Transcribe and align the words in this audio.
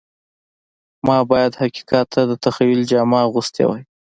ما 1.07 1.17
باید 1.31 1.53
حقیقت 1.61 2.05
ته 2.13 2.21
د 2.29 2.31
تخیل 2.43 2.79
جامه 2.91 3.17
اغوستې 3.27 3.63
وای 3.65 3.83